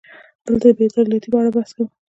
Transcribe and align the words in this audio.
دلته 0.45 0.65
د 0.69 0.73
بې 0.77 0.85
عدالتۍ 0.91 1.29
په 1.31 1.37
اړه 1.39 1.49
بحث 1.55 1.71
کوو. 1.75 1.85